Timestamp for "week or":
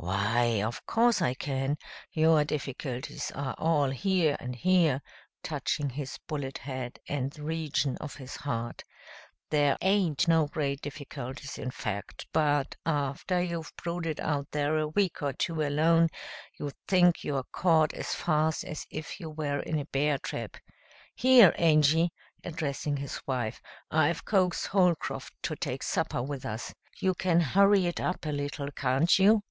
14.86-15.32